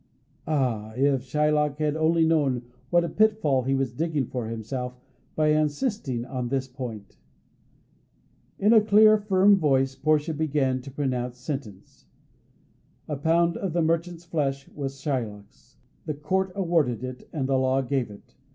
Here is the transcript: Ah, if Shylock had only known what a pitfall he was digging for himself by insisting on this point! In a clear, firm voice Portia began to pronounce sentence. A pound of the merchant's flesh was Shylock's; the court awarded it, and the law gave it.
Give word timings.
Ah, 0.47 0.93
if 0.95 1.21
Shylock 1.21 1.77
had 1.77 1.95
only 1.95 2.25
known 2.25 2.63
what 2.89 3.03
a 3.03 3.07
pitfall 3.07 3.61
he 3.61 3.75
was 3.75 3.93
digging 3.93 4.25
for 4.25 4.47
himself 4.47 4.97
by 5.35 5.49
insisting 5.49 6.25
on 6.25 6.49
this 6.49 6.67
point! 6.67 7.19
In 8.57 8.73
a 8.73 8.81
clear, 8.81 9.19
firm 9.19 9.57
voice 9.59 9.93
Portia 9.93 10.33
began 10.33 10.81
to 10.81 10.89
pronounce 10.91 11.37
sentence. 11.37 12.07
A 13.07 13.15
pound 13.15 13.57
of 13.57 13.73
the 13.73 13.83
merchant's 13.83 14.25
flesh 14.25 14.67
was 14.69 14.99
Shylock's; 14.99 15.77
the 16.07 16.15
court 16.15 16.51
awarded 16.55 17.03
it, 17.03 17.29
and 17.31 17.47
the 17.47 17.59
law 17.59 17.83
gave 17.83 18.09
it. 18.09 18.33